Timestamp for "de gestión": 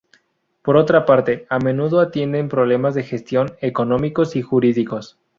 2.95-3.55